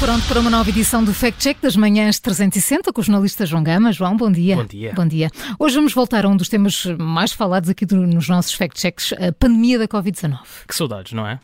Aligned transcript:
Pronto 0.00 0.26
para 0.28 0.40
uma 0.40 0.48
nova 0.48 0.70
edição 0.70 1.04
do 1.04 1.12
Fact 1.12 1.38
Check 1.42 1.60
das 1.60 1.76
manhãs 1.76 2.18
360 2.18 2.90
com 2.90 3.02
o 3.02 3.04
jornalista 3.04 3.44
João 3.44 3.62
Gama. 3.62 3.92
João, 3.92 4.16
bom 4.16 4.32
dia. 4.32 4.56
Bom 4.56 4.64
dia. 4.64 4.92
Bom 4.94 5.06
dia. 5.06 5.30
Hoje 5.58 5.74
vamos 5.74 5.92
voltar 5.92 6.24
a 6.24 6.28
um 6.28 6.38
dos 6.38 6.48
temas 6.48 6.86
mais 6.98 7.32
falados 7.32 7.68
aqui 7.68 7.84
do, 7.84 7.96
nos 8.06 8.26
nossos 8.26 8.54
Fact 8.54 8.80
Checks, 8.80 9.12
a 9.12 9.30
pandemia 9.30 9.78
da 9.78 9.86
Covid-19. 9.86 10.38
Que 10.66 10.74
saudades, 10.74 11.12
não 11.12 11.26
é? 11.26 11.38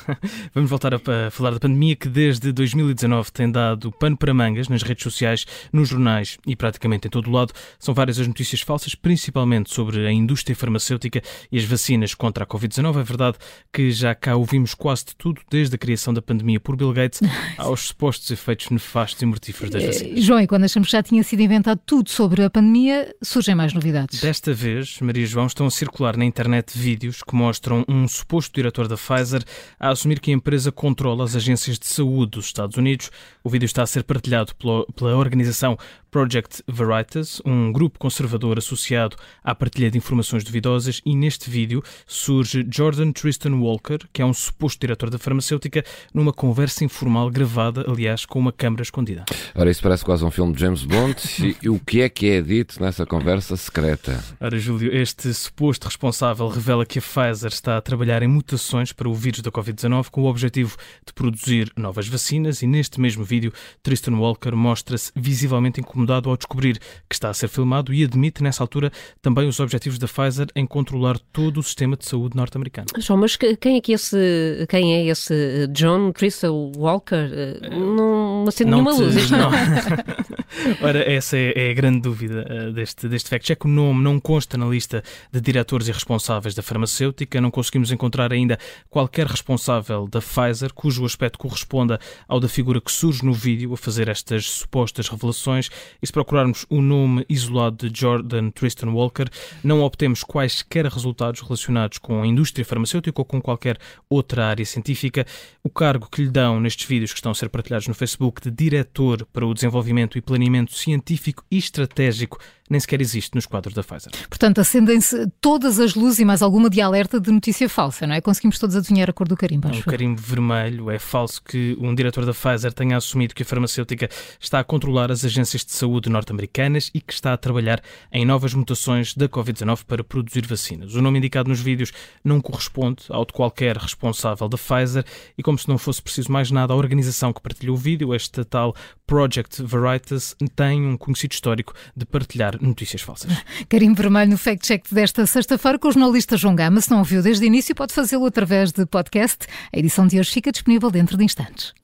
vamos 0.54 0.68
voltar 0.68 0.92
a, 0.92 0.98
a, 0.98 1.30
falar 1.30 1.52
da 1.52 1.58
pandemia 1.58 1.96
que 1.96 2.06
desde 2.06 2.52
2019 2.52 3.32
tem 3.32 3.50
dado 3.50 3.90
pano 3.90 4.14
para 4.14 4.34
mangas 4.34 4.68
nas 4.68 4.82
redes 4.82 5.04
sociais, 5.04 5.46
nos 5.72 5.88
jornais 5.88 6.36
e 6.46 6.54
praticamente 6.54 7.08
em 7.08 7.10
todo 7.10 7.28
o 7.28 7.32
lado. 7.32 7.54
São 7.78 7.94
várias 7.94 8.20
as 8.20 8.26
notícias 8.26 8.60
falsas, 8.60 8.94
principalmente 8.94 9.72
sobre 9.72 10.06
a 10.06 10.12
indústria 10.12 10.54
farmacêutica 10.54 11.22
e 11.50 11.56
as 11.56 11.64
vacinas 11.64 12.14
contra 12.14 12.44
a 12.44 12.46
Covid-19. 12.46 13.00
É 13.00 13.04
verdade 13.04 13.38
que 13.72 13.90
já 13.90 14.14
cá 14.14 14.36
ouvimos 14.36 14.74
quase 14.74 15.06
de 15.06 15.16
tudo, 15.16 15.40
desde 15.50 15.76
a 15.76 15.78
criação 15.78 16.12
da 16.12 16.20
pandemia 16.20 16.60
por 16.60 16.76
Bill 16.76 16.92
Gates 16.92 17.22
aos 17.56 17.90
supostos 18.02 18.30
efeitos 18.32 18.70
nefastos 18.70 19.22
e 19.22 19.26
mortíferos 19.26 19.70
das 19.70 19.84
vacinas. 19.84 20.18
Eh, 20.18 20.20
João, 20.20 20.40
e 20.40 20.46
quando 20.48 20.64
achamos 20.64 20.88
que 20.88 20.92
já 20.92 21.02
tinha 21.02 21.22
sido 21.22 21.40
inventado 21.40 21.80
tudo 21.86 22.10
sobre 22.10 22.42
a 22.42 22.50
pandemia, 22.50 23.14
surgem 23.22 23.54
mais 23.54 23.72
novidades. 23.72 24.20
Desta 24.20 24.52
vez, 24.52 24.98
Maria 25.00 25.24
João, 25.24 25.46
estão 25.46 25.66
a 25.66 25.70
circular 25.70 26.16
na 26.16 26.24
internet 26.24 26.76
vídeos 26.76 27.22
que 27.22 27.34
mostram 27.34 27.84
um 27.88 28.08
suposto 28.08 28.52
diretor 28.54 28.88
da 28.88 28.96
Pfizer 28.96 29.44
a 29.78 29.90
assumir 29.90 30.18
que 30.18 30.32
a 30.32 30.34
empresa 30.34 30.72
controla 30.72 31.24
as 31.24 31.36
agências 31.36 31.78
de 31.78 31.86
saúde 31.86 32.32
dos 32.32 32.46
Estados 32.46 32.76
Unidos. 32.76 33.08
O 33.44 33.48
vídeo 33.48 33.66
está 33.66 33.84
a 33.84 33.86
ser 33.86 34.02
partilhado 34.02 34.52
pela 34.56 35.16
organização 35.16 35.78
Project 36.12 36.62
Veritas, 36.68 37.40
um 37.42 37.72
grupo 37.72 37.98
conservador 37.98 38.58
associado 38.58 39.16
à 39.42 39.54
partilha 39.54 39.90
de 39.90 39.96
informações 39.96 40.44
duvidosas, 40.44 41.00
e 41.06 41.16
neste 41.16 41.48
vídeo 41.48 41.82
surge 42.06 42.66
Jordan 42.70 43.12
Tristan 43.12 43.54
Walker, 43.54 43.96
que 44.12 44.20
é 44.20 44.26
um 44.26 44.34
suposto 44.34 44.78
diretor 44.78 45.08
da 45.08 45.18
farmacêutica, 45.18 45.82
numa 46.12 46.30
conversa 46.30 46.84
informal 46.84 47.30
gravada, 47.30 47.86
aliás, 47.88 48.26
com 48.26 48.38
uma 48.38 48.52
câmara 48.52 48.82
escondida. 48.82 49.24
Ora, 49.54 49.70
isso 49.70 49.82
parece 49.82 50.04
quase 50.04 50.22
um 50.22 50.30
filme 50.30 50.52
de 50.52 50.60
James 50.60 50.84
Bond. 50.84 51.16
e 51.62 51.70
o 51.70 51.78
que 51.80 52.02
é 52.02 52.10
que 52.10 52.28
é 52.28 52.42
dito 52.42 52.78
nessa 52.78 53.06
conversa 53.06 53.56
secreta? 53.56 54.22
Ora, 54.38 54.58
Júlio, 54.58 54.94
este 54.94 55.32
suposto 55.32 55.86
responsável 55.86 56.46
revela 56.48 56.84
que 56.84 56.98
a 56.98 57.02
Pfizer 57.02 57.50
está 57.50 57.78
a 57.78 57.80
trabalhar 57.80 58.22
em 58.22 58.28
mutações 58.28 58.92
para 58.92 59.08
o 59.08 59.14
vírus 59.14 59.40
da 59.40 59.50
Covid-19 59.50 60.10
com 60.10 60.20
o 60.20 60.26
objetivo 60.26 60.76
de 61.06 61.14
produzir 61.14 61.72
novas 61.74 62.06
vacinas 62.06 62.60
e 62.60 62.66
neste 62.66 63.00
mesmo 63.00 63.24
vídeo 63.24 63.50
Tristan 63.82 64.16
Walker 64.16 64.54
mostra-se 64.54 65.10
visivelmente 65.16 65.80
incomodado 65.80 66.01
incomodado 66.02 66.28
ao 66.28 66.36
descobrir 66.36 66.78
que 67.08 67.14
está 67.14 67.30
a 67.30 67.34
ser 67.34 67.48
filmado 67.48 67.94
e 67.94 68.04
admite, 68.04 68.42
nessa 68.42 68.62
altura, 68.62 68.90
também 69.20 69.48
os 69.48 69.58
objetivos 69.60 69.98
da 69.98 70.06
Pfizer 70.06 70.46
em 70.54 70.66
controlar 70.66 71.18
todo 71.32 71.58
o 71.58 71.62
sistema 71.62 71.96
de 71.96 72.04
saúde 72.04 72.36
norte-americano. 72.36 72.88
João, 72.98 73.20
mas 73.20 73.36
quem 73.36 73.76
é 73.76 73.80
que 73.80 73.92
esse, 73.92 74.66
quem 74.68 74.94
é 74.94 75.06
esse 75.06 75.66
John 75.68 76.12
Trissel 76.12 76.72
Walker? 76.76 77.30
Eh, 77.32 77.70
não 77.70 78.44
acende 78.46 78.70
nenhuma 78.70 78.92
te, 78.92 79.00
luz. 79.00 79.30
Não. 79.30 79.50
Ora, 80.82 81.10
essa 81.10 81.36
é, 81.36 81.52
é, 81.56 81.70
a 81.70 81.74
grande 81.74 82.00
dúvida 82.00 82.46
uh, 82.48 82.72
deste, 82.72 83.08
deste 83.08 83.30
fact-check. 83.30 83.64
O 83.64 83.68
nome 83.68 84.02
não 84.02 84.20
consta 84.20 84.58
na 84.58 84.66
lista 84.66 85.02
de 85.30 85.40
diretores 85.40 85.88
e 85.88 85.92
responsáveis 85.92 86.54
da 86.54 86.62
farmacêutica. 86.62 87.40
Não 87.40 87.50
conseguimos 87.50 87.90
encontrar 87.90 88.32
ainda 88.32 88.58
qualquer 88.90 89.26
responsável 89.26 90.06
da 90.06 90.20
Pfizer 90.20 90.72
cujo 90.74 91.04
aspecto 91.04 91.38
corresponda 91.38 91.98
ao 92.28 92.38
da 92.38 92.48
figura 92.48 92.80
que 92.80 92.92
surge 92.92 93.24
no 93.24 93.32
vídeo 93.32 93.72
a 93.72 93.76
fazer 93.76 94.08
estas 94.08 94.48
supostas 94.48 95.08
revelações. 95.08 95.70
E 96.02 96.06
se 96.06 96.12
procurarmos 96.12 96.66
o 96.68 96.82
nome 96.82 97.24
isolado 97.28 97.88
de 97.88 98.00
Jordan 98.00 98.50
Tristan 98.50 98.90
Walker, 98.90 99.26
não 99.64 99.82
obtemos 99.82 100.22
quaisquer 100.22 100.86
resultados 100.86 101.40
relacionados 101.40 101.98
com 101.98 102.22
a 102.22 102.26
indústria 102.26 102.64
farmacêutica 102.64 103.20
ou 103.20 103.24
com 103.24 103.40
qualquer 103.40 103.78
outra 104.08 104.46
área 104.46 104.64
científica. 104.64 105.26
O 105.62 105.70
cargo 105.70 106.08
que 106.10 106.22
lhe 106.22 106.30
dão 106.30 106.60
nestes 106.60 106.86
vídeos 106.86 107.12
que 107.12 107.18
estão 107.18 107.32
a 107.32 107.34
ser 107.34 107.48
partilhados 107.48 107.88
no 107.88 107.94
Facebook 107.94 108.42
de 108.42 108.50
diretor 108.50 109.26
para 109.32 109.46
o 109.46 109.54
desenvolvimento 109.54 110.18
e 110.18 110.20
planeamento 110.20 110.41
científico 110.74 111.44
e 111.50 111.58
estratégico 111.58 112.38
nem 112.72 112.80
sequer 112.80 113.00
existe 113.00 113.34
nos 113.34 113.44
quadros 113.44 113.74
da 113.74 113.82
Pfizer. 113.82 114.10
Portanto, 114.28 114.60
acendem-se 114.60 115.30
todas 115.40 115.78
as 115.78 115.94
luzes 115.94 116.20
e 116.20 116.24
mais 116.24 116.40
alguma 116.40 116.70
de 116.70 116.80
alerta 116.80 117.20
de 117.20 117.30
notícia 117.30 117.68
falsa, 117.68 118.06
não 118.06 118.14
é? 118.14 118.20
Conseguimos 118.20 118.58
todos 118.58 118.74
adivinhar 118.74 119.10
a 119.10 119.12
cor 119.12 119.28
do 119.28 119.36
carimbo. 119.36 119.68
O 119.68 119.84
carimbo 119.84 120.20
vermelho 120.20 120.90
é 120.90 120.98
falso 120.98 121.42
que 121.42 121.76
um 121.78 121.94
diretor 121.94 122.24
da 122.24 122.32
Pfizer 122.32 122.72
tenha 122.72 122.96
assumido 122.96 123.34
que 123.34 123.42
a 123.42 123.46
farmacêutica 123.46 124.08
está 124.40 124.58
a 124.58 124.64
controlar 124.64 125.12
as 125.12 125.24
agências 125.24 125.64
de 125.64 125.72
saúde 125.72 126.08
norte-americanas 126.08 126.90
e 126.94 127.00
que 127.00 127.12
está 127.12 127.34
a 127.34 127.36
trabalhar 127.36 127.82
em 128.10 128.24
novas 128.24 128.54
mutações 128.54 129.14
da 129.14 129.28
Covid-19 129.28 129.84
para 129.84 130.02
produzir 130.02 130.46
vacinas. 130.46 130.94
O 130.94 131.02
nome 131.02 131.18
indicado 131.18 131.50
nos 131.50 131.60
vídeos 131.60 131.92
não 132.24 132.40
corresponde 132.40 133.04
ao 133.10 133.26
de 133.26 133.34
qualquer 133.34 133.76
responsável 133.76 134.48
da 134.48 134.56
Pfizer 134.56 135.04
e, 135.36 135.42
como 135.42 135.58
se 135.58 135.68
não 135.68 135.76
fosse 135.76 136.00
preciso 136.00 136.32
mais 136.32 136.50
nada, 136.50 136.72
a 136.72 136.76
organização 136.76 137.34
que 137.34 137.42
partilhou 137.42 137.76
o 137.76 137.78
vídeo, 137.78 138.14
esta 138.14 138.44
tal 138.46 138.74
Project 139.12 139.62
Veritas, 139.62 140.34
tem 140.56 140.86
um 140.86 140.96
conhecido 140.96 141.32
histórico 141.32 141.74
de 141.94 142.06
partilhar 142.06 142.56
notícias 142.62 143.02
falsas. 143.02 143.30
Carimbo 143.68 144.00
vermelho 144.00 144.30
no 144.30 144.38
Fact 144.38 144.66
Check 144.66 144.86
desta 144.90 145.26
sexta-feira 145.26 145.78
com 145.78 145.88
o 145.88 145.92
jornalista 145.92 146.34
João 146.38 146.56
Gama. 146.56 146.80
Se 146.80 146.90
não 146.90 147.00
ouviu 147.00 147.22
desde 147.22 147.44
o 147.44 147.46
início, 147.46 147.74
pode 147.74 147.92
fazê-lo 147.92 148.24
através 148.24 148.72
de 148.72 148.86
podcast. 148.86 149.46
A 149.70 149.78
edição 149.78 150.06
de 150.06 150.18
hoje 150.18 150.30
fica 150.30 150.50
disponível 150.50 150.90
dentro 150.90 151.18
de 151.18 151.24
instantes. 151.24 151.74